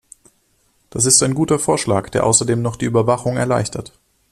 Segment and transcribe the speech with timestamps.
[0.89, 3.93] Das ist ein guter Vorschlag, der außerdem noch die Überwachung erleichtert.